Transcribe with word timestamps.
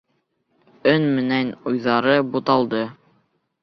Өн 0.93 1.05
менән 1.19 1.53
уйҙары 1.75 2.19
буталды. 2.35 2.85